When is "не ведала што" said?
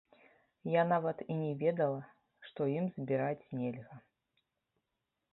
1.41-2.61